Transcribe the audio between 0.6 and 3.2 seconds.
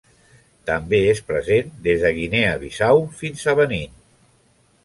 També és present des de Guinea Bissau